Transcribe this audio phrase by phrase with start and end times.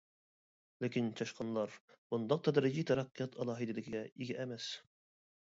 [0.85, 1.75] لېكىن، چاشقانلار
[2.15, 4.71] بۇنداق تەدرىجىي تەرەققىيات ئالاھىدىلىكىگە ئىگە ئەمەس.